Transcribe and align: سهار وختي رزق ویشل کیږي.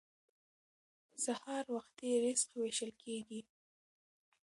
سهار 1.23 1.63
وختي 1.75 2.09
رزق 2.23 2.49
ویشل 2.59 2.91
کیږي. 3.03 3.41